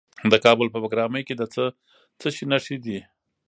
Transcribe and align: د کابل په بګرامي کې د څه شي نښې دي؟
د 0.31 0.33
کابل 0.45 0.67
په 0.71 0.79
بګرامي 0.83 1.21
کې 1.27 1.35
د 1.37 1.41
څه 2.19 2.27
شي 2.35 2.45
نښې 2.51 2.77
دي؟ 2.85 2.99